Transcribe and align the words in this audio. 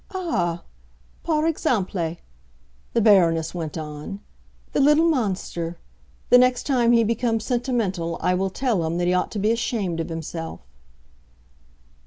"Ah, 0.15 0.63
par 1.21 1.45
exemple!" 1.45 2.17
the 2.93 3.01
Baroness 3.01 3.53
went 3.53 3.77
on. 3.77 4.19
"The 4.71 4.79
little 4.79 5.07
monster! 5.07 5.77
The 6.31 6.39
next 6.39 6.63
time 6.65 6.91
he 6.91 7.03
becomes 7.03 7.45
sentimental 7.45 8.17
I 8.19 8.33
will 8.33 8.47
him 8.49 8.53
tell 8.53 8.97
that 8.97 9.05
he 9.07 9.13
ought 9.13 9.29
to 9.29 9.37
be 9.37 9.51
ashamed 9.51 9.99
of 9.99 10.09
himself." 10.09 10.61